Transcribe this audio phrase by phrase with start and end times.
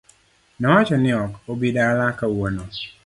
[0.59, 2.63] Nowacho ni ok obi dala kawuono